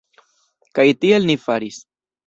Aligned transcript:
Kaj 0.79 0.87
tiel 1.05 1.31
ni 1.31 1.39
faris. 1.47 1.83